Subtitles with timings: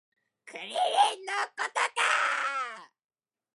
[0.47, 0.81] クリリンのこ
[1.57, 2.91] とか